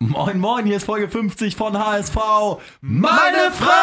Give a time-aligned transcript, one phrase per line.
[0.00, 2.14] Moin, moin, hier ist Folge 50 von HSV.
[2.80, 3.74] Meine Frau!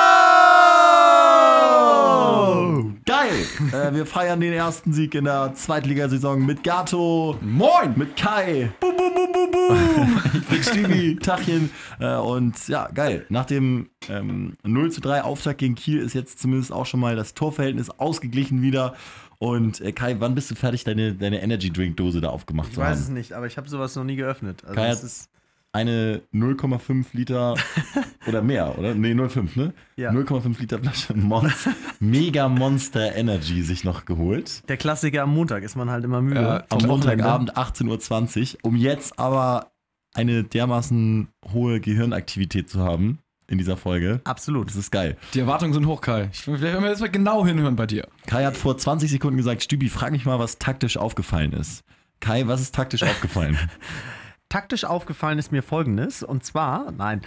[3.05, 3.45] Geil!
[3.73, 7.37] äh, wir feiern den ersten Sieg in der Zweitligasaison mit Gato.
[7.41, 7.95] Moin!
[7.97, 8.71] Mit Kai.
[8.79, 10.21] Boom, boom, boom, boom, boom.
[10.35, 11.69] ich bin Stevie, Tachchen.
[11.99, 13.25] Äh, und ja, geil.
[13.27, 17.17] Nach dem ähm, 0 zu 3 Auftakt gegen Kiel ist jetzt zumindest auch schon mal
[17.17, 18.95] das Torverhältnis ausgeglichen wieder.
[19.37, 22.75] Und äh, Kai, wann bist du fertig, deine, deine Energy Drink Dose da aufgemacht Ich
[22.75, 22.91] zu haben?
[22.93, 24.63] weiß es nicht, aber ich habe sowas noch nie geöffnet.
[24.63, 25.29] Also Kai das hat- ist
[25.75, 27.55] eine 0,5 Liter
[28.27, 28.95] oder mehr, oder?
[28.95, 29.73] Nee, 0,5, ne?
[29.97, 30.11] Ja.
[30.11, 34.63] 0,5 Liter Flasche Monster, Mega Monster Energy sich noch geholt.
[34.69, 36.41] der Klassiker am Montag, ist man halt immer müde.
[36.41, 36.87] Ja, Am.
[36.87, 39.71] Montagabend 18.20 Uhr, um jetzt aber
[40.13, 44.21] eine dermaßen hohe Gehirnaktivität zu haben in dieser Folge.
[44.23, 44.69] Absolut.
[44.69, 45.17] Das ist geil.
[45.33, 46.29] Die Erwartungen sind hoch, Kai.
[46.31, 48.07] Ich will vielleicht jetzt mal genau hinhören bei dir.
[48.27, 51.83] Kai hat vor 20 Sekunden gesagt, Stübi, frag mich mal, was taktisch aufgefallen ist.
[52.21, 53.57] Kai, was ist taktisch aufgefallen?
[54.55, 57.19] Taktisch aufgefallen ist mir folgendes, und zwar, nein,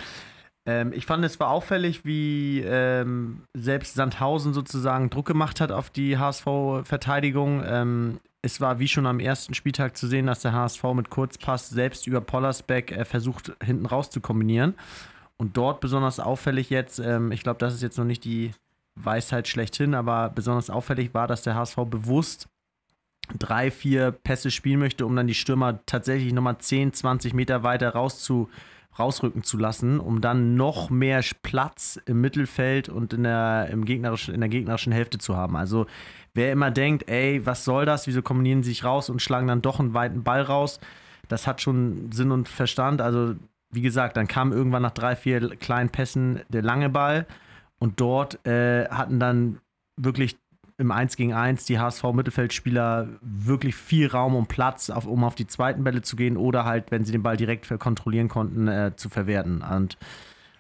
[0.65, 5.91] ähm, ich fand es war auffällig, wie ähm, selbst Sandhausen sozusagen Druck gemacht hat auf
[5.91, 7.63] die HSV-Verteidigung.
[7.67, 11.69] Ähm, es war wie schon am ersten Spieltag zu sehen, dass der HSV mit Kurzpass
[11.69, 14.75] selbst über Pollersbeck äh, versucht, hinten raus zu kombinieren.
[15.37, 18.53] Und dort besonders auffällig jetzt, ähm, ich glaube, das ist jetzt noch nicht die
[18.95, 22.49] Weisheit schlechthin, aber besonders auffällig war, dass der HSV bewusst
[23.39, 27.91] drei, vier Pässe spielen möchte, um dann die Stürmer tatsächlich nochmal 10, 20 Meter weiter
[27.91, 28.49] raus zu,
[28.99, 34.35] rausrücken zu lassen, um dann noch mehr Platz im Mittelfeld und in der, im gegnerischen,
[34.35, 35.57] in der gegnerischen Hälfte zu haben.
[35.57, 35.87] Also
[36.35, 39.63] wer immer denkt, ey, was soll das, wieso kombinieren sie sich raus und schlagen dann
[39.63, 40.81] doch einen weiten Ball raus,
[41.29, 43.01] das hat schon Sinn und Verstand.
[43.01, 43.35] Also
[43.71, 47.27] wie gesagt, dann kam irgendwann nach drei, vier kleinen Pässen der lange Ball
[47.79, 49.59] und dort äh, hatten dann
[49.97, 50.37] wirklich
[50.79, 55.47] im 1 gegen 1 die HSV-Mittelfeldspieler wirklich viel Raum und Platz, auf, um auf die
[55.47, 59.09] zweiten Bälle zu gehen oder halt, wenn sie den Ball direkt kontrollieren konnten, äh, zu
[59.09, 59.63] verwerten.
[59.63, 59.99] Und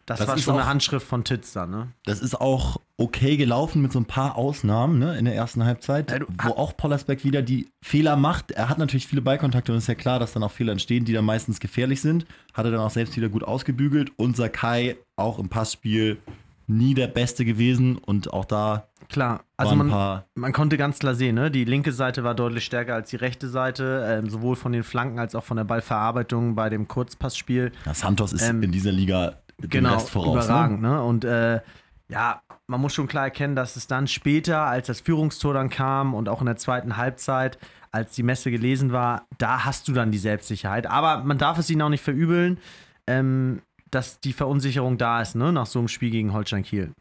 [0.06, 1.88] das, Das war ist schon eine auch- Handschrift von Titz da, ne?
[2.04, 6.10] Das ist auch okay gelaufen mit so ein paar Ausnahmen ne, in der ersten Halbzeit,
[6.10, 8.50] Ja, du- wo auch Pollersbeck wieder die Fehler macht.
[8.50, 11.12] Er hat natürlich viele Ballkontakte und ist ja klar, dass dann auch Fehler entstehen, die
[11.12, 12.26] dann meistens gefährlich sind.
[12.54, 14.10] Hat er dann auch selbst wieder gut ausgebügelt.
[14.16, 16.18] Und Sakai auch im Passspiel
[16.66, 21.34] nie der Beste gewesen und auch da Klar, also man, man konnte ganz klar sehen,
[21.34, 21.50] ne?
[21.50, 25.18] die linke Seite war deutlich stärker als die rechte Seite, ähm, sowohl von den Flanken
[25.18, 27.72] als auch von der Ballverarbeitung bei dem Kurzpassspiel.
[27.86, 30.44] Ja, Santos ist Ähm, in dieser Liga dem genau, Rest voraus.
[30.44, 30.82] überragend.
[30.82, 30.88] Ne?
[30.90, 31.02] Ne?
[31.02, 31.60] Und äh,
[32.08, 36.12] ja, man muss schon klar erkennen, dass es dann später, als das Führungstor dann kam
[36.12, 37.58] und auch in der zweiten Halbzeit,
[37.90, 40.86] als die Messe gelesen war, da hast du dann die Selbstsicherheit.
[40.86, 42.58] Aber man darf es ihnen auch nicht verübeln,
[43.06, 45.50] ähm, dass die Verunsicherung da ist, ne?
[45.50, 46.92] nach so einem Spiel gegen Holstein Kiel.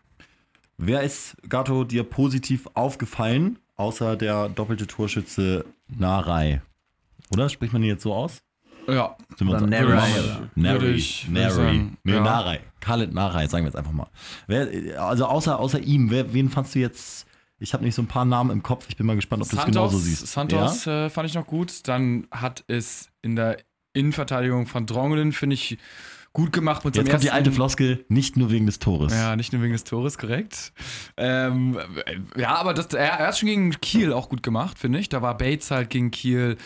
[0.78, 6.62] Wer ist, Gatto, dir positiv aufgefallen, außer der doppelte Torschütze Narei?
[7.32, 7.50] Oder?
[7.50, 8.44] Spricht man ihn jetzt so aus?
[8.88, 9.18] Ja.
[9.38, 10.10] Sind wir uns- Narei,
[10.56, 12.22] Nary, sagen, nee, ja.
[12.22, 14.08] Narei, Khaled Narei, sagen wir jetzt einfach mal.
[14.46, 17.26] Wer, also außer, außer ihm, wer, wen fandst du jetzt,
[17.60, 19.58] ich habe nicht so ein paar Namen im Kopf, ich bin mal gespannt, ob du
[19.58, 20.28] es genauso siehst.
[20.28, 21.88] Santos äh, fand ich noch gut.
[21.88, 23.58] Dann hat es in der
[23.94, 25.78] Innenverteidigung von Drongelen, finde ich,
[26.38, 29.12] gut gemacht mit Jetzt kommt die alte Floskel, nicht nur wegen des Tores.
[29.12, 30.72] Ja, nicht nur wegen des Tores, korrekt.
[31.18, 31.80] Ähm,
[32.38, 35.10] ja, aber das, er, er hat schon gegen Kiel auch gut gemacht, finde ich.
[35.10, 36.58] Da war Bates halt gegen Kiel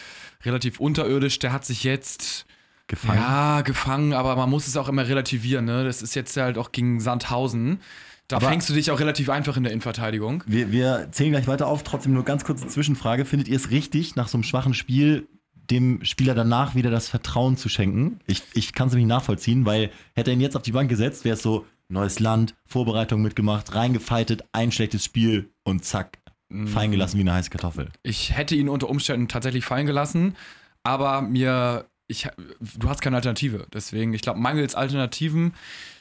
[0.44, 1.40] relativ unterirdisch.
[1.40, 2.46] Der hat sich jetzt
[2.88, 3.18] Gefangen.
[3.20, 5.64] ja gefangen, aber man muss es auch immer relativieren.
[5.64, 5.86] Ne?
[5.86, 7.80] Das ist jetzt halt auch gegen Sandhausen.
[8.28, 10.44] Da Aber- fängst du dich auch relativ einfach in der Innenverteidigung.
[10.48, 13.24] Wir, wir zählen gleich weiter auf, trotzdem nur ganz kurze Zwischenfrage.
[13.24, 15.28] Findet ihr es richtig, nach so einem schwachen Spiel
[15.70, 18.20] dem Spieler danach wieder das Vertrauen zu schenken?
[18.28, 21.24] Ich, ich kann es nämlich nachvollziehen, weil hätte er ihn jetzt auf die Bank gesetzt,
[21.24, 26.20] wäre es so, neues Land, Vorbereitung mitgemacht, reingefeitet, ein schlechtes Spiel und zack,
[26.66, 27.90] fallen gelassen wie eine heiße Kartoffel.
[28.04, 30.36] Ich hätte ihn unter Umständen tatsächlich fallen gelassen,
[30.84, 32.28] aber mir, ich,
[32.60, 33.68] du hast keine Alternative.
[33.74, 35.54] Deswegen, ich glaube, mangels Alternativen,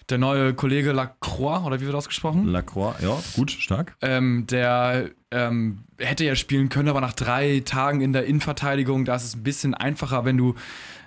[0.09, 2.47] der neue Kollege Lacroix, oder wie wird ausgesprochen?
[2.47, 3.97] Lacroix, ja, gut, stark.
[4.01, 9.15] Ähm, der ähm, hätte ja spielen können, aber nach drei Tagen in der Innenverteidigung, da
[9.15, 10.55] ist es ein bisschen einfacher, wenn du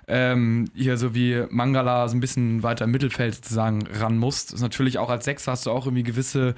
[0.08, 4.48] ähm, hier so wie Mangala so ein bisschen weiter im Mittelfeld sozusagen ran musst.
[4.48, 6.54] Das ist natürlich auch als Sechser hast du auch irgendwie gewisse.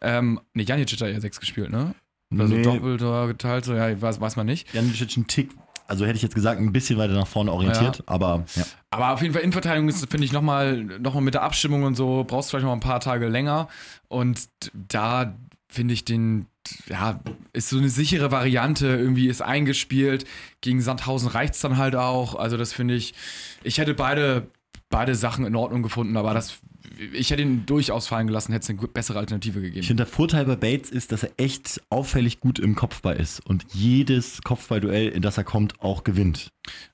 [0.00, 1.94] Ähm, ne, Janicic hat ja sechs gespielt, ne?
[2.36, 2.62] Also Nee.
[2.62, 4.72] doppelt oder geteilt, so, ja, weiß, weiß man nicht.
[4.74, 5.50] Janicic ein Tick,
[5.88, 8.64] also hätte ich jetzt gesagt, ein bisschen weiter nach vorne orientiert, aber ja.
[8.90, 11.94] Aber auf jeden Fall Innenverteidigung ist, finde ich, nochmal noch mal mit der Abstimmung und
[11.94, 13.68] so, brauchst du vielleicht noch ein paar Tage länger.
[14.08, 15.36] Und da
[15.68, 16.46] finde ich den,
[16.88, 17.20] ja,
[17.52, 20.24] ist so eine sichere Variante, irgendwie ist eingespielt.
[20.60, 22.34] Gegen Sandhausen reicht es dann halt auch.
[22.34, 23.14] Also, das finde ich,
[23.62, 24.50] ich hätte beide,
[24.88, 26.58] beide Sachen in Ordnung gefunden, aber das,
[27.12, 29.86] ich hätte ihn durchaus fallen gelassen, hätte es eine bessere Alternative Ich gegeben.
[29.86, 33.64] finde, der Vorteil bei Bates ist, dass er echt auffällig gut im Kopfball ist und
[33.72, 36.48] jedes Kopfballduell, in das er kommt, auch gewinnt.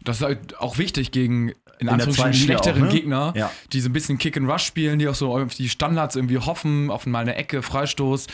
[0.05, 2.93] Das ist halt auch wichtig gegen in In Anführungsstrichen schlechteren auch, ne?
[2.93, 3.51] Gegner, Ja.
[3.73, 6.39] die so ein bisschen Kick and Rush spielen, die auch so auf die Standards irgendwie
[6.39, 8.27] hoffen, auf mal eine Ecke, Freistoß.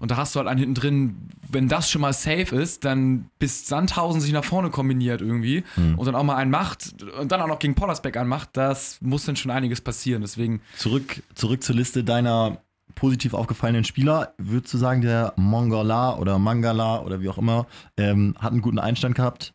[0.00, 1.16] Und da hast du halt einen hinten drin,
[1.48, 5.96] wenn das schon mal safe ist, dann bis Sandhausen sich nach vorne kombiniert irgendwie Hm.
[5.98, 9.24] und dann auch mal einen macht und dann auch noch gegen Pollersbeck anmacht, das muss
[9.26, 10.22] dann schon einiges passieren.
[10.22, 12.58] Deswegen, Zurück, zurück zur Liste deiner
[12.94, 14.34] positiv aufgefallenen Spieler.
[14.38, 17.66] Würdest du sagen, der Mongala oder Mangala oder wie auch immer
[17.96, 19.52] ähm, hat einen guten Einstand gehabt?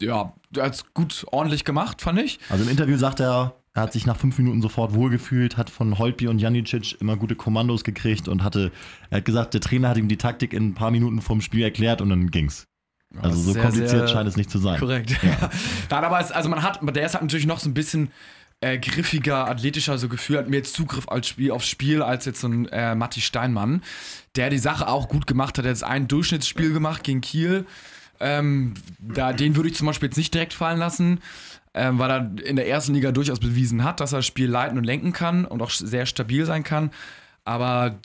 [0.00, 2.38] ja, der hat's gut ordentlich gemacht, fand ich.
[2.48, 5.98] Also im Interview sagt er, er hat sich nach fünf Minuten sofort wohlgefühlt, hat von
[5.98, 8.72] Holtby und Janicic immer gute Kommandos gekriegt und hatte,
[9.10, 11.62] er hat gesagt, der Trainer hat ihm die Taktik in ein paar Minuten vom Spiel
[11.62, 12.66] erklärt und dann ging's.
[13.22, 14.78] Also so Sehr, kompliziert sehr scheint es nicht zu sein.
[14.78, 15.16] Korrekt.
[15.22, 15.50] Ja.
[15.90, 18.10] Nein, aber es, also man hat, der ist halt natürlich noch so ein bisschen
[18.60, 22.48] äh, griffiger, athletischer, so Gefühl, hat mehr Zugriff als Spiel, aufs Spiel als jetzt so
[22.48, 23.82] ein äh, Matti Steinmann,
[24.36, 25.64] der die Sache auch gut gemacht hat.
[25.64, 27.66] Er hat jetzt ein Durchschnittsspiel gemacht gegen Kiel.
[28.20, 31.20] Ähm, da, den würde ich zum Beispiel jetzt nicht direkt fallen lassen,
[31.74, 34.76] ähm, weil er in der ersten Liga durchaus bewiesen hat, dass er das Spiel leiten
[34.76, 36.90] und lenken kann und auch sehr stabil sein kann.
[37.44, 37.96] Aber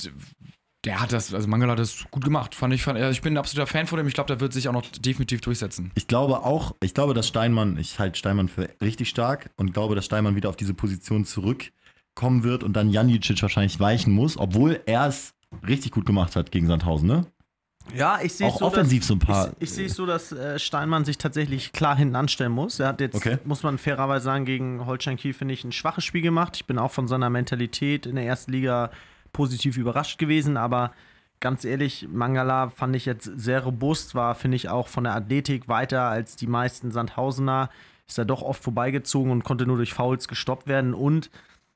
[0.85, 2.83] der hat das, also Mangala hat das gut gemacht, fand ich.
[2.83, 4.07] Fand, ich bin ein absoluter Fan von dem.
[4.07, 5.91] Ich glaube, der wird sich auch noch definitiv durchsetzen.
[5.95, 9.95] Ich glaube auch, ich glaube, dass Steinmann, ich halte Steinmann für richtig stark und glaube,
[9.95, 14.81] dass Steinmann wieder auf diese Position zurückkommen wird und dann Janicic wahrscheinlich weichen muss, obwohl
[14.85, 15.33] er es
[15.67, 17.25] richtig gut gemacht hat gegen Sandhausen, ne?
[17.93, 19.95] Ja, ich sehe Auch es so, offensiv dass, so ein paar- Ich, ich sehe es
[19.95, 22.79] so, dass äh, Steinmann sich tatsächlich klar hinten anstellen muss.
[22.79, 23.37] Er hat jetzt, Okay.
[23.43, 26.55] muss man fairerweise sagen, gegen Holstein Kiel, finde ich, ein schwaches Spiel gemacht.
[26.55, 28.89] Ich bin auch von seiner Mentalität in der ersten Liga
[29.33, 30.93] positiv überrascht gewesen, aber
[31.43, 35.67] ganz ehrlich, Mangala fand ich jetzt sehr robust, war, finde ich, auch von der Athletik
[35.67, 37.69] weiter als die meisten Sandhausener.
[38.07, 40.93] Ist er doch oft vorbeigezogen und konnte nur durch Fouls gestoppt werden.
[40.93, 41.29] Und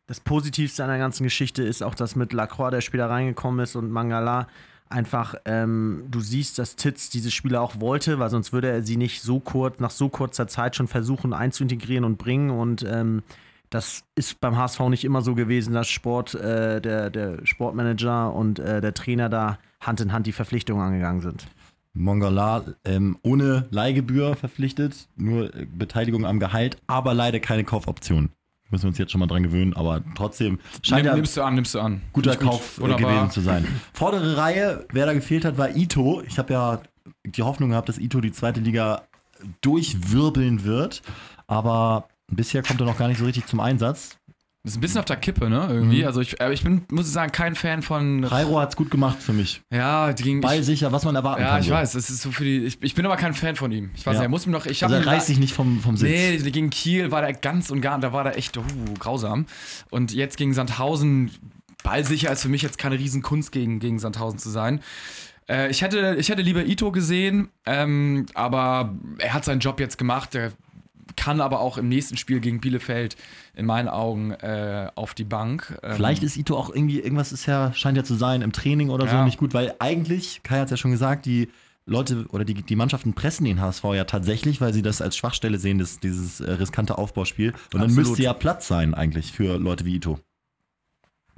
[0.08, 3.76] das Positivste an der ganzen Geschichte ist auch, dass mit Lacroix der Spieler reingekommen ist
[3.76, 4.48] und Mangala
[4.90, 8.96] einfach, ähm, du siehst, dass Titz diese Spieler auch wollte, weil sonst würde er sie
[8.96, 12.52] nicht so kurz, nach so kurzer Zeit schon versuchen einzuintegrieren und bringen.
[12.52, 13.24] Und ähm,
[13.70, 18.60] das ist beim HSV nicht immer so gewesen, dass Sport, äh, der, der Sportmanager und
[18.60, 21.48] äh, der Trainer da Hand in Hand die Verpflichtungen angegangen sind.
[21.94, 28.30] Mongala ähm, ohne Leihgebühr verpflichtet, nur äh, Beteiligung am Gehalt, aber leider keine Kaufoption.
[28.70, 31.42] Müssen wir uns jetzt schon mal dran gewöhnen, aber trotzdem scheint Nimm, ja nimmst du
[31.42, 32.02] an, nimmst du an.
[32.12, 32.50] guter gut.
[32.50, 33.12] Kauf äh, Wunderbar.
[33.14, 33.66] gewesen zu sein.
[33.94, 36.22] Vordere Reihe, wer da gefehlt hat, war Ito.
[36.28, 36.82] Ich habe ja
[37.26, 39.04] die Hoffnung gehabt, dass Ito die zweite Liga
[39.62, 41.02] durchwirbeln wird,
[41.48, 44.18] aber bisher kommt er noch gar nicht so richtig zum Einsatz.
[44.64, 45.66] Ist ein bisschen auf der Kippe, ne?
[45.70, 46.02] Irgendwie.
[46.02, 46.08] Mhm.
[46.08, 48.26] Also ich, ich bin, muss ich sagen, kein Fan von.
[48.26, 49.62] Rairo hat es gut gemacht für mich.
[49.72, 50.12] Ja.
[50.42, 51.62] Ball Ich, sicher, was man erwarten ja, kann.
[51.62, 51.74] ich so.
[51.74, 51.94] weiß.
[51.94, 52.66] Das ist so für die.
[52.66, 53.92] Ich, ich bin aber kein Fan von ihm.
[53.96, 54.20] Ich weiß Ja.
[54.20, 54.66] nicht, er muss mir noch.
[54.66, 56.10] Ich Also er reißt sich nicht vom, vom Sitz.
[56.44, 58.64] Nee, gegen Kiel war der ganz und gar, da war der echt uh,
[59.00, 59.46] grausam.
[59.90, 61.32] Und jetzt gegen Sandhausen,
[61.84, 64.82] ballsicher ist für mich jetzt keine Riesenkunst gegen, gegen Sandhausen zu sein.
[65.48, 69.98] Äh, ich, hätte, ich hätte lieber Ito gesehen, ähm, aber er hat seinen Job jetzt
[69.98, 70.34] gemacht.
[70.34, 70.52] Der
[71.18, 73.18] kann aber auch im nächsten Spiel gegen Bielefeld
[73.56, 75.78] in meinen Augen äh, auf die Bank.
[75.84, 78.90] Ähm, Vielleicht ist Ito auch irgendwie, irgendwas ist ja, scheint ja zu sein, im Training
[78.90, 79.26] oder so Ja.
[79.26, 81.50] nicht gut, weil eigentlich, Kai hat es ja schon gesagt, die
[81.86, 85.58] Leute oder die, die Mannschaften pressen den HSV ja tatsächlich, weil sie das als Schwachstelle
[85.58, 87.52] sehen, das, dieses äh, riskante Aufbauspiel.
[87.52, 88.10] Und dann Absolut.
[88.10, 90.20] müsste ja Platz sein eigentlich für Leute wie Ito.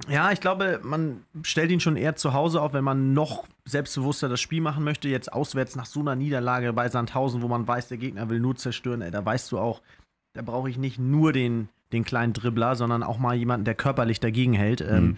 [0.08, 4.28] Ja, ich glaube, man stellt ihn schon eher zu Hause auf, wenn man noch selbstbewusster
[4.28, 5.08] das Spiel machen möchte.
[5.08, 8.56] Jetzt auswärts nach so einer Niederlage bei Sandhausen, wo man weiß, der Gegner will nur
[8.56, 9.02] zerstören.
[9.02, 9.82] Ey, da weißt du auch,
[10.32, 14.20] da brauche ich nicht nur den, den kleinen Dribbler, sondern auch mal jemanden, der körperlich
[14.20, 14.80] dagegen hält.
[14.80, 15.16] Ähm, Mhm.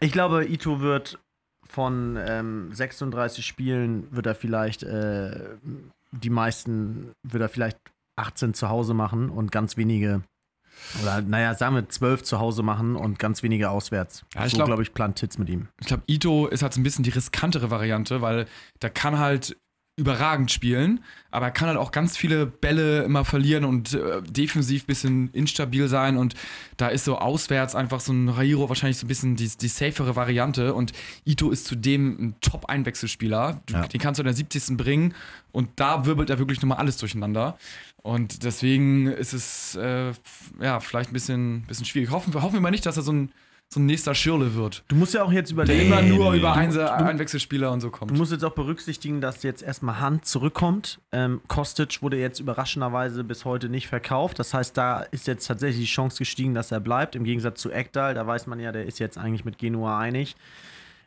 [0.00, 1.18] ich glaube, Ito wird
[1.68, 5.56] von ähm, 36 Spielen, wird er vielleicht äh,
[6.12, 7.78] die meisten, wird er vielleicht
[8.16, 10.22] 18 zu Hause machen und ganz wenige
[11.02, 14.24] oder naja, sagen wir zwölf zu Hause machen und ganz wenige auswärts.
[14.34, 15.68] Ja, ich so, glaub- glaube ich, plant Titz mit ihm.
[15.80, 18.46] Ich glaube, Ito ist halt so ein bisschen die riskantere Variante, weil
[18.82, 19.56] der kann halt
[19.98, 24.82] überragend spielen, aber er kann halt auch ganz viele Bälle immer verlieren und äh, defensiv
[24.82, 26.34] ein bisschen instabil sein und
[26.76, 30.14] da ist so auswärts einfach so ein Rairo wahrscheinlich so ein bisschen die, die safere
[30.14, 30.92] Variante und
[31.24, 33.62] Ito ist zudem ein Top-Einwechselspieler.
[33.70, 33.86] Ja.
[33.86, 34.76] Den kannst du in der 70.
[34.76, 35.14] bringen
[35.50, 37.56] und da wirbelt er wirklich nochmal alles durcheinander.
[38.06, 40.12] Und deswegen ist es äh,
[40.60, 42.10] ja vielleicht ein bisschen, bisschen schwierig.
[42.10, 43.32] Hoffen, wir- hoffen wir mal nicht, dass er so ein,
[43.68, 44.84] so ein nächster Schirle wird.
[44.86, 47.90] Du musst ja auch jetzt Der überlegen, immer nur über Du- Einse Einwechselspieler und so
[47.90, 48.12] kommt.
[48.12, 51.00] Du musst jetzt auch berücksichtigen, dass jetzt erstmal Hand zurückkommt.
[51.10, 54.38] Ähm, Kostic wurde jetzt überraschenderweise bis heute nicht verkauft.
[54.38, 57.16] Das heißt, da ist jetzt tatsächlich die Chance gestiegen, dass er bleibt.
[57.16, 60.36] Im Gegensatz zu Ekdal, da weiß man ja, der ist jetzt eigentlich mit Genua einig.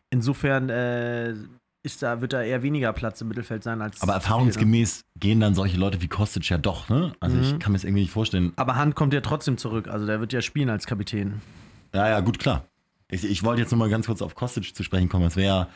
[0.09, 1.35] Insofern äh,
[1.81, 4.01] ist da, wird da eher weniger Platz im Mittelfeld sein als.
[4.01, 7.13] Aber erfahrungsgemäß gehen dann solche Leute wie Kostic ja doch, ne?
[7.19, 7.59] Also ich Mhm.
[7.59, 8.51] kann mir das irgendwie nicht vorstellen.
[8.57, 9.88] Aber Hand kommt ja trotzdem zurück.
[9.88, 11.41] Also der wird ja spielen als Kapitän.
[11.93, 12.65] Ja, ja, gut, klar.
[13.09, 15.25] Ich, ich wollte jetzt nur mal ganz kurz auf Kostic zu sprechen kommen.
[15.25, 15.67] Es wäre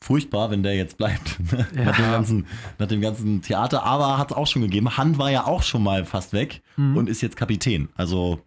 [0.00, 1.36] furchtbar, wenn der jetzt bleibt.
[1.74, 1.84] Ja.
[1.86, 2.46] nach, dem ganzen,
[2.78, 3.82] nach dem ganzen Theater.
[3.84, 4.96] Aber hat es auch schon gegeben.
[4.98, 6.96] Han war ja auch schon mal fast weg Mhm.
[6.96, 7.88] und ist jetzt Kapitän.
[7.96, 8.40] Also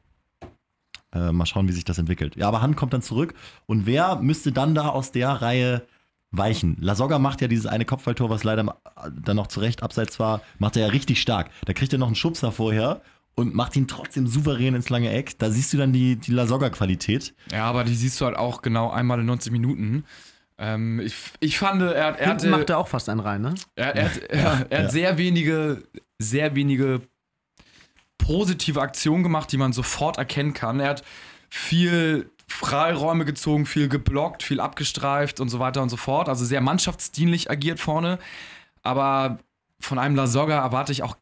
[1.14, 2.36] äh, mal schauen, wie sich das entwickelt.
[2.38, 3.34] Ja, aber Han kommt dann zurück.
[3.66, 5.82] Und wer müsste dann da aus der Reihe
[6.32, 6.78] weichen?
[6.80, 8.78] Lasogga macht ja dieses eine Kopfballtor, was leider
[9.24, 11.50] dann noch zurecht abseits war, macht er ja richtig stark.
[11.66, 13.02] Da kriegt er noch einen Schubser vorher
[13.36, 15.38] und macht ihn trotzdem souverän ins lange Eck.
[15.40, 17.34] Da siehst du dann die, die Lasogga-Qualität.
[17.52, 20.06] Ja, aber die siehst du halt auch genau einmal in 90 Minuten.
[20.58, 22.48] Ähm, ich, ich fand, er, er hatte.
[22.50, 23.56] macht er auch fast einen rein, ne?
[23.76, 24.84] Er, er, hat, er, er ja.
[24.84, 25.84] hat sehr wenige,
[26.20, 27.02] sehr wenige
[28.18, 30.80] positive Aktionen gemacht, die man sofort erkennen kann.
[30.80, 31.04] Er hat
[31.50, 36.30] viel Freiräume gezogen, viel geblockt, viel abgestreift und so weiter und so fort.
[36.30, 38.20] Also sehr mannschaftsdienlich agiert vorne.
[38.84, 39.40] Aber
[39.80, 41.16] von einem Lasogga erwarte ich auch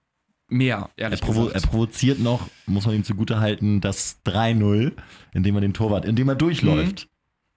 [0.47, 1.69] mehr, Er, ehrlich er gesagt.
[1.69, 4.93] provoziert noch, muss man ihm zugutehalten, das 3-0,
[5.33, 7.07] indem er den Torwart, indem er durchläuft.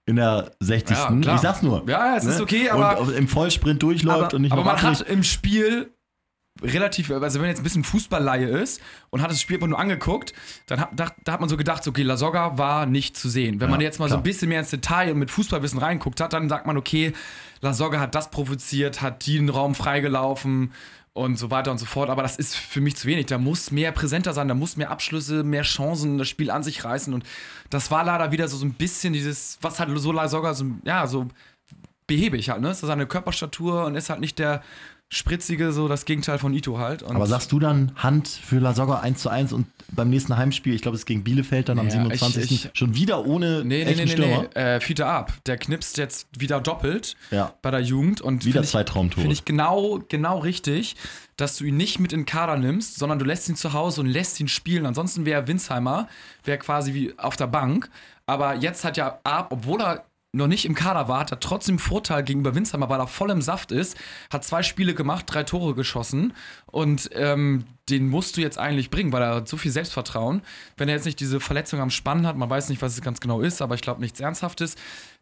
[0.04, 0.96] In der 60.
[0.96, 1.88] Ja, ich sag's nur.
[1.88, 2.42] Ja, es ist Ne?
[2.42, 5.92] okay, aber und im Vollsprint durchläuft Aber- und nicht Aber man hat im Spiel
[6.60, 8.80] relativ, also wenn jetzt ein bisschen Fußballleihe ist
[9.10, 10.32] und hat das Spiel einfach nur angeguckt,
[10.66, 13.60] dann hat, da, da hat man so gedacht, okay, Lasogga war nicht zu sehen.
[13.60, 14.20] Wenn man Ja, jetzt mal so klar.
[14.20, 17.12] ein bisschen mehr ins Detail und mit Fußballwissen reinguckt hat, dann sagt man, okay,
[17.62, 20.72] Lasogga hat das provoziert, hat den Raum freigelaufen
[21.14, 22.10] und so weiter und so fort.
[22.10, 23.26] Aber das ist für mich zu wenig.
[23.26, 26.84] Da muss mehr präsenter sein, da muss mehr Abschlüsse, mehr Chancen, das Spiel an sich
[26.84, 27.12] reißen.
[27.12, 27.24] Und
[27.70, 31.06] das war leider wieder so, so ein bisschen dieses, was halt so Lasogga so, ja,
[31.06, 31.28] so
[32.06, 32.68] behäbig halt, ne?
[32.68, 34.62] Das ist seine Körperstatur und ist halt nicht der
[35.08, 37.02] spritzige, so das Gegenteil von Ito halt.
[37.02, 40.74] Und Aber sagst du dann Hand für Lasogga 1 zu 1 und beim nächsten Heimspiel,
[40.74, 42.44] ich glaube, es ist gegen Bielefeld dann am Ja, 27.
[42.50, 44.46] ich- ich- schon wieder ohne nee, nee, nee, nee, Stürmer?
[44.54, 44.58] nee.
[44.60, 45.34] Äh, Fiete ab.
[45.44, 49.20] Der knipst jetzt wieder doppelt Ja, bei der Jugend und wieder zwei ich, Traumtore.
[49.20, 50.96] Finde ich genau, genau richtig,
[51.36, 54.00] dass du ihn nicht mit in den Kader nimmst, sondern du lässt ihn zu Hause
[54.00, 54.86] und lässt ihn spielen.
[54.86, 56.08] Ansonsten wäre Winsheimer,
[56.44, 57.90] wäre quasi wie auf der Bank.
[58.24, 60.04] Aber jetzt hat ja Ab, obwohl er
[60.34, 63.42] noch nicht im Kader war, hat er trotzdem Vorteil gegenüber Winsheimer, weil er voll im
[63.42, 63.98] Saft ist,
[64.30, 66.32] hat zwei Spiele gemacht, drei Tore geschossen
[66.66, 70.40] und ähm, den musst du jetzt eigentlich bringen, weil er hat so viel Selbstvertrauen.
[70.78, 73.20] Wenn er jetzt nicht diese Verletzung am Spann hat, man weiß nicht, was es ganz
[73.20, 74.76] genau ist, aber ich glaube nichts Ernsthaftes,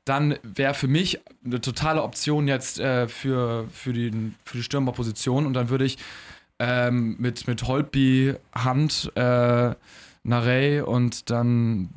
[0.05, 5.45] dann wäre für mich eine totale Option jetzt äh, für, für, den, für die Stürmerposition
[5.45, 5.99] und dann würde ich
[6.61, 9.75] ähm, mit, mit Holtby, Hand, äh,
[10.23, 11.91] Narey und dann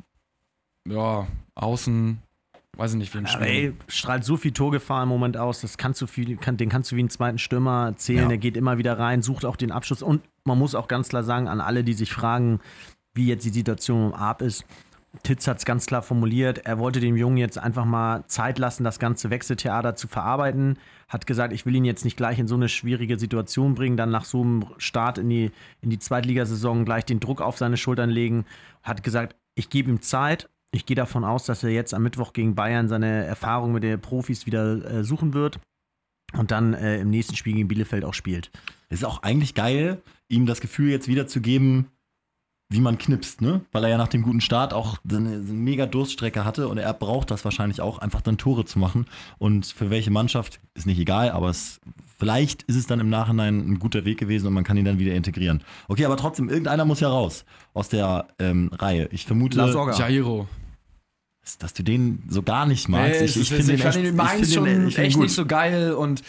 [0.88, 2.18] ja, außen,
[2.76, 6.00] weiß ich nicht, wen Aber ey, strahlt so viel Torgefahr im Moment aus, das kannst
[6.02, 8.28] du viel, kann, den kannst du wie einen zweiten Stürmer zählen, Ja.
[8.28, 10.02] der geht immer wieder rein, sucht auch den Abschluss.
[10.02, 12.60] Und man muss auch ganz klar sagen, an alle, die sich fragen,
[13.14, 14.64] wie jetzt die Situation im Arp ist,
[15.22, 18.82] Titz hat es ganz klar formuliert, er wollte dem Jungen jetzt einfach mal Zeit lassen,
[18.82, 20.76] das ganze Wechseltheater zu verarbeiten,
[21.08, 24.10] hat gesagt, ich will ihn jetzt nicht gleich in so eine schwierige Situation bringen, dann
[24.10, 25.52] nach so einem Start in die,
[25.82, 28.44] in die Zweitligasaison gleich den Druck auf seine Schultern legen,
[28.82, 32.32] hat gesagt, ich gebe ihm Zeit, ich gehe davon aus, dass er jetzt am Mittwoch
[32.32, 35.60] gegen Bayern seine Erfahrung mit den Profis wieder äh, suchen wird
[36.36, 38.50] und dann äh, im nächsten Spiel gegen Bielefeld auch spielt.
[38.88, 41.86] Es ist auch eigentlich geil, ihm das Gefühl jetzt wiederzugeben,
[42.70, 43.60] wie man knipst, ne?
[43.70, 47.30] Weil er ja nach dem guten Start auch eine, mega Durststrecke hatte und er braucht
[47.30, 49.06] das wahrscheinlich auch, einfach dann Tore zu machen.
[49.38, 51.80] Und für welche Mannschaft ist nicht egal, aber es,
[52.18, 54.98] vielleicht ist es dann im Nachhinein ein guter Weg gewesen und man kann ihn dann
[54.98, 55.62] wieder integrieren.
[55.86, 59.08] Okay, aber trotzdem, irgendeiner muss ja raus aus der ähm, Reihe.
[59.12, 59.58] Ich vermute.
[59.92, 60.48] Jairo.
[61.58, 63.20] Dass, du den so gar nicht magst.
[63.20, 65.24] Nee, ich, ich finde den echt, ich den, ich finde echt gut.
[65.24, 66.22] nicht so geil und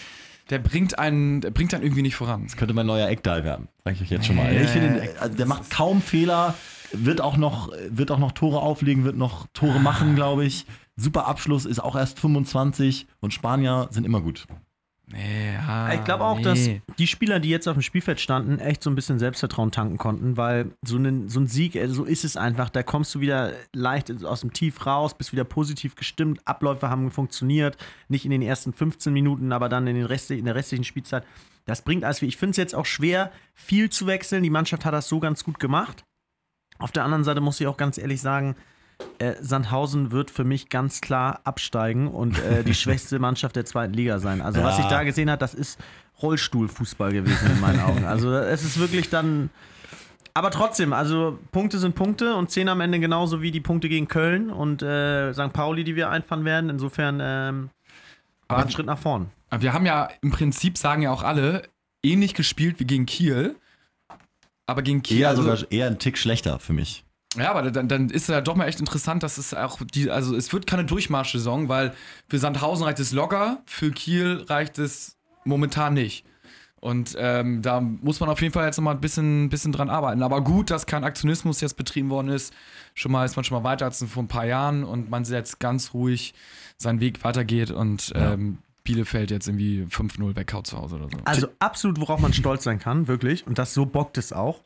[0.49, 2.43] der bringt einen, der bringt einen irgendwie nicht voran.
[2.43, 4.53] Das könnte mein neuer Eckdal werden, sage ich euch jetzt schon mal.
[4.53, 6.53] Ich finde, den, also der macht kaum Fehler,
[6.91, 10.65] wird auch noch, wird auch noch Tore auflegen, wird noch Tore machen, glaube ich.
[10.97, 14.45] Super Abschluss, ist auch erst 25 und Spanier sind immer gut.
[15.13, 16.43] Ja, Ich glaube auch, nee.
[16.43, 19.97] dass die Spieler, die jetzt auf dem Spielfeld standen, echt so ein bisschen Selbstvertrauen tanken
[19.97, 22.69] konnten, weil so ein, so ein Sieg, äh, so ist es einfach.
[22.69, 26.41] Da kommst du wieder leicht aus dem Tief raus, bist wieder positiv gestimmt.
[26.45, 27.77] Abläufe haben funktioniert.
[28.07, 31.23] Nicht in den ersten 15 Minuten, aber dann in, den Rest, in der restlichen Spielzeit.
[31.65, 32.29] Das bringt alles viel.
[32.29, 34.43] Ich finde es jetzt auch schwer, viel zu wechseln.
[34.43, 36.03] Die Mannschaft hat das so ganz gut gemacht.
[36.79, 38.55] Auf der anderen Seite muss ich auch ganz ehrlich sagen,
[39.19, 43.93] äh, Sandhausen wird für mich ganz klar absteigen und äh, die schwächste Mannschaft der zweiten
[43.93, 44.41] Liga sein.
[44.41, 44.83] Also was Ja.
[44.83, 45.79] ich da gesehen habe, das ist
[46.21, 48.05] Rollstuhlfußball gewesen in meinen Augen.
[48.05, 49.49] Also es ist wirklich dann.
[50.33, 54.07] Aber trotzdem, also Punkte sind Punkte und zehn am Ende genauso wie die Punkte gegen
[54.09, 55.53] Köln und äh, St.
[55.53, 56.69] Pauli, die wir einfahren werden.
[56.69, 57.69] Insofern ähm,
[58.49, 59.29] Aber- ein Schritt nach vorn.
[59.49, 61.61] Aber wir haben ja im Prinzip, sagen ja auch alle,
[62.03, 63.55] ähnlich gespielt wie gegen Kiel.
[64.67, 65.21] Aber gegen Kiel.
[65.21, 67.04] Eher also- sogar eher ein Tick schlechter für mich.
[67.37, 70.09] Ja, aber dann, dann ist es ja doch mal echt interessant, dass es auch die,
[70.09, 71.93] also es wird keine Durchmarschsaison, weil
[72.29, 76.25] für Sandhausen reicht es locker, für Kiel reicht es momentan nicht.
[76.81, 80.21] Und ähm, da muss man auf jeden Fall jetzt nochmal ein bisschen, bisschen dran arbeiten.
[80.21, 82.53] Aber gut, dass kein Aktionismus jetzt betrieben worden ist.
[82.93, 85.59] Schon mal ist man schon mal weiter als vor ein paar Jahren und man jetzt
[85.59, 86.35] ganz ruhig
[86.77, 87.71] seinen Weg weitergeht.
[87.71, 88.33] Und Ja.
[88.33, 91.17] ähm, Bielefeld jetzt irgendwie 5-0 weghaut zu Hause oder so.
[91.25, 93.47] Also absolut, worauf man stolz sein kann, wirklich.
[93.47, 94.61] Und das so bockt es auch.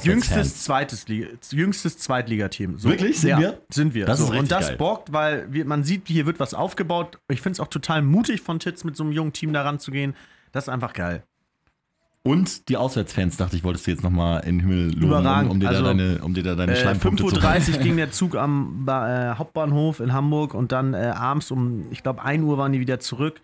[0.00, 2.78] Jüngstes, zweites Liga, jüngstes Zweitligateam.
[2.78, 2.88] So.
[2.88, 3.20] Wirklich?
[3.20, 3.62] Sind ja, wir?
[3.70, 4.06] Sind wir.
[4.06, 4.24] Das so.
[4.24, 4.76] ist richtig Und das geil.
[4.76, 7.18] bockt, weil wir, man sieht, hier wird was aufgebaut.
[7.28, 10.14] Ich finde es auch total mutig von Titz, mit so einem jungen Team da ranzugehen.
[10.52, 11.22] Das ist einfach geil.
[12.24, 15.68] Und die Auswärtsfans, dachte ich, wolltest du jetzt nochmal in den Himmel loben, um, dir
[15.68, 18.36] Also, da deine, um dir da deine Äh, Schleimpunkte zu 5.30 Uhr ging der Zug
[18.36, 22.72] am äh, Hauptbahnhof in Hamburg und dann äh, abends um, ich glaube, 1 Uhr waren
[22.72, 23.40] die wieder zurück.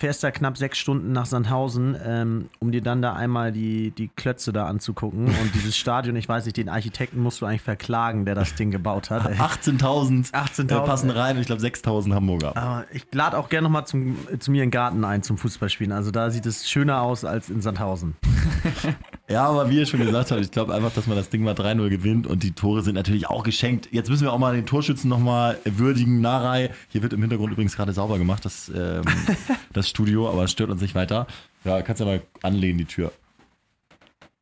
[0.00, 4.08] Fährst da knapp sechs Stunden nach Sandhausen, ähm, um dir dann da einmal die, die
[4.08, 5.26] Klötze da anzugucken.
[5.26, 8.70] Und dieses Stadion, ich weiß nicht, den Architekten musst du eigentlich verklagen, der das Ding
[8.70, 9.26] gebaut hat.
[9.26, 9.34] Ey.
[9.34, 12.56] 18.000 18.000, äh, passen rein und ich glaube 6.000 Hamburger.
[12.56, 15.92] Aber ich lade auch gerne nochmal zu mir in den Garten ein zum Fußballspielen.
[15.92, 18.16] Also da sieht es schöner aus als in Sandhausen.
[19.30, 21.54] Ja, aber wie ihr schon gesagt habt, ich glaube einfach, dass man das Ding mal
[21.54, 23.88] 3-0 gewinnt und die Tore sind natürlich auch geschenkt.
[23.92, 26.20] Jetzt müssen wir auch mal den Torschützen nochmal würdigen.
[26.20, 29.04] Narei, hier wird im Hintergrund übrigens gerade sauber gemacht, das, ähm,
[29.72, 31.28] das Studio, aber es stört uns nicht weiter.
[31.64, 33.12] Ja, kannst ja mal anlehnen, die Tür.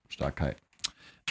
[0.08, 0.56] Stark, Kai.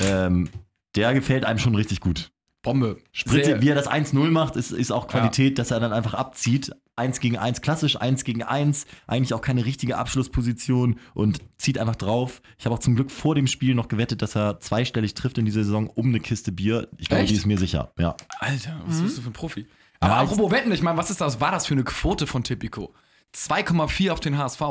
[0.01, 0.49] Ähm,
[0.95, 2.29] der gefällt einem schon richtig gut.
[2.67, 2.97] Bombe.
[3.11, 6.71] Spritze, wie er das 1-0 macht, ist, ist auch Qualität, dass er dann einfach abzieht.
[6.97, 11.95] 1 gegen 1 klassisch, 1 gegen 1, eigentlich auch keine richtige Abschlussposition und zieht einfach
[11.95, 12.41] drauf.
[12.57, 15.45] Ich habe auch zum Glück vor dem Spiel noch gewettet, dass er zweistellig trifft in
[15.45, 16.87] dieser Saison um eine Kiste Bier.
[16.97, 17.91] Ich glaube, die ist mir sicher.
[17.99, 18.15] Ja.
[18.39, 19.67] Alter, was bist du für ein Profi?
[19.99, 21.39] Aber Ja, apropos Wetten, ich meine, was ist das?
[21.39, 22.93] War das für eine Quote von Tipico?
[23.35, 24.61] 2,4 auf den HSV.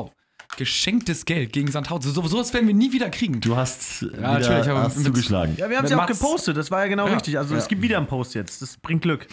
[0.56, 2.12] Geschenktes Geld gegen Sandhausen.
[2.12, 3.40] So, sowas werden wir nie wieder kriegen.
[3.40, 5.54] Du hast äh, wieder natürlich, aber hast mit- zugeschlagen.
[5.58, 6.56] Ja, wir haben es ja auch Mats- gepostet.
[6.56, 7.14] Das war ja genau Ja.
[7.14, 7.36] richtig.
[7.38, 7.68] Also es Ja.
[7.68, 8.62] gibt wieder einen Post jetzt.
[8.62, 9.26] Das bringt Glück.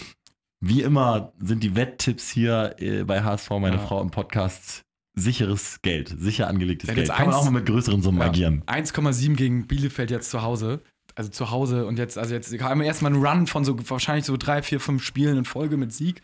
[0.59, 3.81] Wie immer sind die Wetttipps hier äh, bei HSV, meine Ja.
[3.81, 4.81] Frau, im Podcast
[5.15, 7.07] sicheres Geld, sicher angelegtes Geld.
[7.09, 8.25] Kann man eins- auch mal mit größeren Summen Ja.
[8.27, 8.63] agieren.
[8.65, 10.81] 1,7 gegen Bielefeld jetzt zu Hause.
[11.15, 14.25] Also zu Hause und jetzt, also jetzt haben wir erstmal einen Run von so wahrscheinlich
[14.25, 16.23] so drei, vier, fünf Spielen in Folge mit Sieg.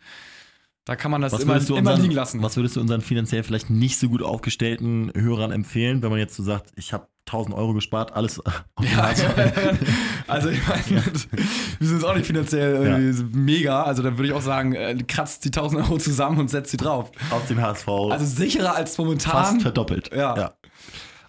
[0.89, 2.41] Da kann man das Was immer, würdest, du immer unseren, liegen lassen.
[2.41, 6.35] was würdest du unseren finanziell vielleicht nicht so gut aufgestellten Hörern empfehlen, wenn man jetzt
[6.35, 9.13] so sagt, ich habe 1000 Euro gespart, alles auf Ja,
[10.27, 13.83] also ich meine, wir sind jetzt auch nicht finanziell so mega.
[13.83, 16.77] Also da würde ich auch sagen, äh, kratzt die 1000 Euro zusammen und setzt sie
[16.77, 17.11] drauf.
[17.29, 19.31] auf den HSV Also sicherer als momentan.
[19.31, 20.09] fast verdoppelt.
[20.11, 20.55] Ja.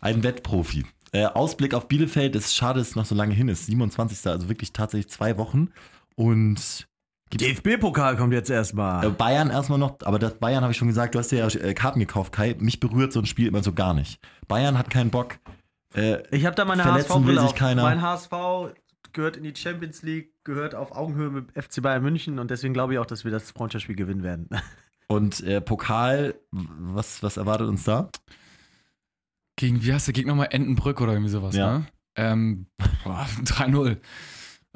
[0.00, 0.86] Ein Wettprofi.
[1.12, 3.66] Äh, Ausblick auf Bielefeld, ist schade, dass es noch so lange hin ist.
[3.66, 4.26] 27.
[4.26, 5.68] Also wirklich tatsächlich zwei Wochen.
[6.16, 6.88] Und
[7.38, 9.04] DFB-Pokal kommt jetzt erstmal.
[9.06, 11.46] Äh, Bayern erstmal noch, aber das Bayern habe ich schon gesagt, du hast dir ja
[11.48, 12.56] äh, Karten gekauft, Kai.
[12.58, 14.20] Mich berührt so ein Spiel immer so gar nicht.
[14.48, 15.38] Bayern hat keinen Bock.
[15.94, 17.54] Äh, Ich habe da meine HSV-Brille auf.
[17.54, 17.82] keiner.
[17.82, 18.30] Mein HSV
[19.12, 22.92] gehört in die Champions League, gehört auf Augenhöhe mit FC Bayern München und deswegen glaube
[22.94, 24.48] ich auch, dass wir das Freundschaftsspiel gewinnen werden.
[25.08, 28.08] und äh, Pokal, was, was erwartet uns da?
[29.56, 30.48] Gegen, wie heißt der Gegner nochmal?
[30.52, 31.78] Entenbrück oder irgendwie sowas, Ja.
[31.78, 31.86] ne?
[32.16, 32.66] Ähm,
[33.04, 33.98] boah, 3-0.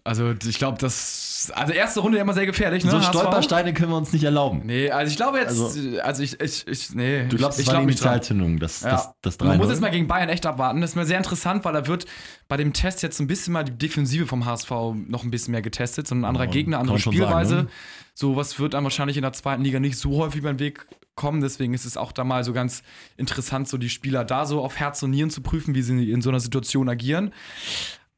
[0.07, 1.51] Also ich glaube, das.
[1.55, 2.91] Also erste Runde immer sehr gefährlich, ne?
[2.91, 3.01] so?
[3.01, 4.61] Stolpersteine können wir uns nicht erlauben.
[4.65, 7.27] Nee, also ich glaube jetzt, Also- also, ich, ich, ich, nee.
[7.27, 7.89] Du glaubst, ich, die glaub dran.
[7.89, 8.91] Initialzündung, das, Ja.
[8.91, 10.83] das, das Man 3 muss jetzt mal gegen Bayern echt abwarten.
[10.83, 12.05] Das ist mir sehr interessant, weil da wird
[12.49, 14.71] bei dem Test jetzt so ein bisschen mal die Defensive vom HSV
[15.09, 16.07] noch ein bisschen mehr getestet.
[16.07, 17.51] So ein anderer Ja, Gegner, andere Spielweise.
[17.57, 17.71] sagen, ne?
[18.15, 20.87] So was wird dann wahrscheinlich in der zweiten Liga nicht so häufig über den Weg
[21.15, 21.41] kommen.
[21.41, 22.83] Deswegen ist es auch da mal so ganz
[23.17, 26.21] interessant, so die Spieler da so auf Herz und Nieren zu prüfen, wie sie in
[26.21, 27.33] so einer Situation agieren.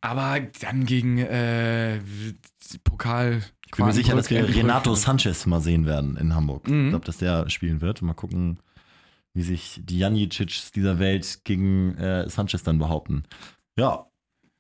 [0.07, 1.99] Aber dann gegen äh,
[2.85, 3.43] Pokal.
[3.67, 6.69] Ich bin mir sicher, dass wir Renato Sanchez mal sehen werden in Hamburg.
[6.69, 6.85] Mhm.
[6.85, 8.03] Ich glaube, dass der spielen wird.
[8.03, 8.61] Mal gucken,
[9.35, 13.25] wie sich die Janicics dieser Welt gegen äh, Sanchez dann behaupten.
[13.77, 14.07] Ja,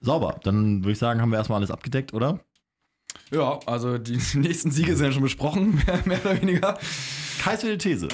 [0.00, 0.40] sauber.
[0.42, 2.40] Dann würde ich sagen, haben wir erstmal alles abgedeckt, oder?
[3.32, 6.78] Ja, also die nächsten Siege sind ja schon besprochen, mehr oder weniger.
[7.42, 8.08] Kais wilde These.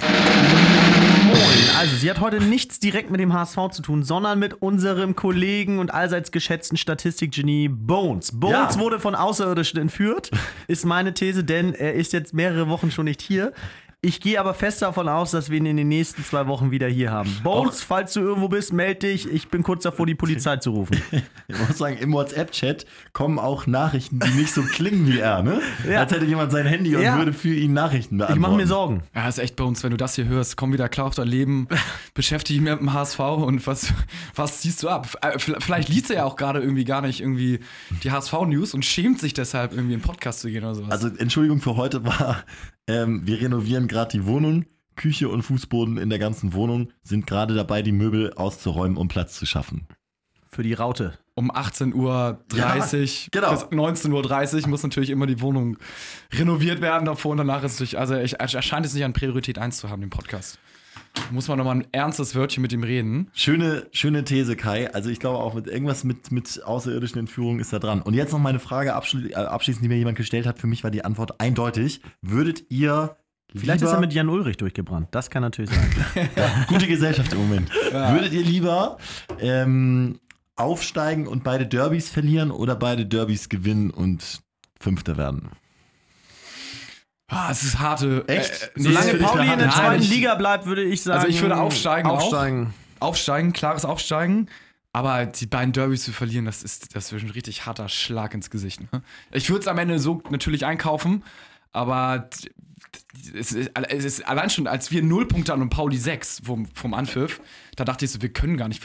[1.24, 1.36] Moin.
[1.78, 5.78] Also, sie hat heute nichts direkt mit dem HSV zu tun, sondern mit unserem Kollegen
[5.78, 8.32] und allseits geschätzten Statistikgenie Bones.
[8.38, 8.78] Bones Ja.
[8.78, 10.30] wurde von Außerirdischen entführt,
[10.66, 13.52] ist meine These, denn er ist jetzt mehrere Wochen schon nicht hier.
[14.04, 16.88] Ich gehe aber fest davon aus, dass wir ihn in den nächsten zwei Wochen wieder
[16.88, 17.30] hier haben.
[17.44, 19.30] Bones, falls du irgendwo bist, meld dich.
[19.32, 21.00] Ich bin kurz davor, die Polizei zu rufen.
[21.48, 25.60] Ich muss sagen, im WhatsApp-Chat kommen auch Nachrichten, die nicht so klingen wie er, ne?
[25.86, 25.98] Ja.
[26.00, 27.18] Als hätte jemand sein Handy und Ja.
[27.18, 28.40] würde für ihn Nachrichten beantworten.
[28.40, 29.02] Ich mache mir Sorgen.
[29.14, 31.28] Ja, ist echt bei uns, wenn du das hier hörst, komm wieder klar auf dein
[31.28, 31.68] Leben,
[32.14, 33.92] beschäftige dich mit dem HSV und was,
[34.34, 35.08] was ziehst du ab?
[35.20, 37.60] Äh, Vielleicht liest er ja auch gerade irgendwie gar nicht irgendwie
[38.02, 40.90] die HSV-News und schämt sich deshalb irgendwie in den Podcast zu gehen oder sowas.
[40.90, 42.42] Also, Entschuldigung für heute war,
[42.86, 44.66] ähm, wir renovieren gerade die Wohnung.
[44.94, 49.38] Küche und Fußboden in der ganzen Wohnung sind gerade dabei, die Möbel auszuräumen, um Platz
[49.38, 49.86] zu schaffen.
[50.46, 51.18] Für die Raute.
[51.34, 52.38] um 18.30 Uhr
[53.30, 53.50] genau.
[53.52, 55.78] bis 19.30 Uhr muss natürlich immer die Wohnung
[56.30, 59.58] renoviert werden davor und danach ist es durch, also ich, erscheint es nicht an Priorität
[59.58, 60.58] 1 zu haben, den Podcast.
[61.30, 63.30] Muss man nochmal ein ernstes Wörtchen mit ihm reden.
[63.34, 64.92] Schöne, schöne These, Kai.
[64.92, 68.02] Also ich glaube auch mit irgendwas mit, mit außerirdischen Entführungen ist da dran.
[68.02, 70.58] Und jetzt noch meine Frage abschli äh, abschließend, die mir jemand gestellt hat.
[70.58, 72.00] Für mich war die Antwort eindeutig.
[72.20, 73.16] Würdet ihr
[73.54, 75.08] Vielleicht ist er mit Jan Ulrich durchgebrannt.
[75.10, 76.30] Das kann natürlich sein.
[76.68, 77.70] gute Gesellschaft im Moment.
[77.90, 78.96] Würdet ihr lieber
[79.38, 80.18] ähm,
[80.56, 84.40] aufsteigen und beide Derbys verlieren oder beide Derbys gewinnen und
[84.80, 85.50] Fünfter werden?
[87.34, 88.24] Ah, es ist harte.
[88.28, 88.62] Echt?
[88.62, 91.18] Äh, Nee, Solange Pauli in der zweiten Liga bleibt, würde ich sagen.
[91.20, 92.22] Also ich würde aufsteigen auch.
[92.22, 92.74] Aufsteigen.
[93.00, 94.48] Aufsteigen, klares Aufsteigen.
[94.92, 98.50] Aber die beiden Derbys zu verlieren, das ist, das ist ein richtig harter Schlag ins
[98.50, 98.80] Gesicht.
[98.92, 99.02] Ne?
[99.30, 101.24] Ich würde es am Ende so natürlich einkaufen,
[101.72, 102.28] aber
[103.34, 106.66] es ist, es ist allein schon, als wir 0 Punkte an und Pauli 6 vom,
[106.74, 107.40] vom Anpfiff,
[107.76, 108.82] da dachte ich so, wir können gar nicht,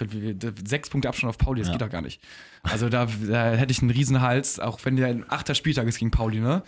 [0.66, 1.74] sechs Punkte Abstand auf Pauli, das Ja.
[1.74, 2.22] geht doch gar nicht.
[2.64, 6.12] Also da, da hätte ich einen Riesenhals, auch wenn der ein achter Spieltag ist gegen
[6.12, 6.64] Pauli, ne?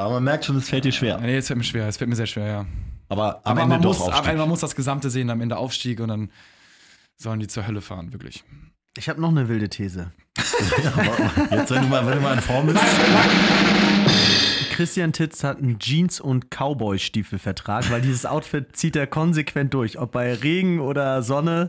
[0.00, 1.18] Aber man merkt schon, es fällt dir schwer.
[1.20, 2.66] Nee, es fällt mir schwer, es fällt mir sehr schwer, ja.
[3.10, 4.28] Aber am Aber Ende man doch muss, Aufstieg.
[4.28, 6.30] aber man muss das Gesamte sehen, am Ende Aufstieg und dann
[7.18, 8.42] sollen die zur Hölle fahren, wirklich.
[8.96, 10.10] Ich habe noch eine wilde These.
[10.96, 12.80] Aber Jetzt, wenn du mal, wenn du mal in Form bist.
[14.72, 19.98] Christian Titz hat einen Jeans- und Cowboy-Stiefel-Vertrag, weil dieses Outfit zieht er konsequent durch.
[19.98, 21.68] Ob bei Regen oder Sonne.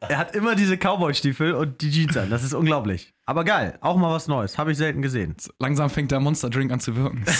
[0.00, 2.28] Er hat immer diese Cowboy-Stiefel und die Jeans an.
[2.28, 3.13] Das ist unglaublich.
[3.26, 3.78] Aber geil.
[3.80, 4.58] Auch mal was Neues.
[4.58, 5.34] Habe ich selten gesehen.
[5.58, 7.24] Langsam fängt der Monster Drink an zu wirken.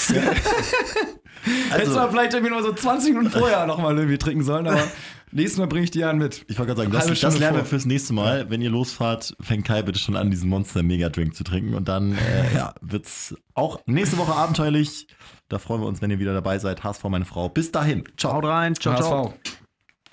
[1.70, 4.82] Hättest du Also, vielleicht irgendwie nur so 20 Minuten vorher nochmal irgendwie trinken sollen, aber
[5.32, 6.44] nächstes Mal bringe ich dir einen mit.
[6.48, 8.48] ich wollte gerade sagen, das, Halbe das lernen wir fürs nächste Mal.
[8.50, 11.74] Wenn ihr losfahrt, fängt Kai bitte schon an, diesen Monster Mega Drink zu trinken.
[11.74, 15.08] Und dann äh, ja, wird es auch nächste Woche abenteuerlich.
[15.48, 16.82] Da freuen wir uns, wenn ihr wieder dabei seid.
[16.82, 17.48] HSV, meine Frau.
[17.48, 18.04] Bis dahin.
[18.16, 18.32] Ciao.
[18.32, 18.74] Haut rein.
[18.74, 19.28] Ciao, ciao.
[19.28, 19.53] HSV.